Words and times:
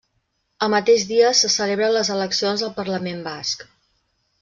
El 0.67 0.71
mateix 0.75 1.05
dia 1.11 1.29
se 1.41 1.53
celebren 1.57 1.95
les 1.99 2.13
eleccions 2.17 2.67
al 2.71 2.77
Parlament 2.83 3.25
Basc. 3.33 3.73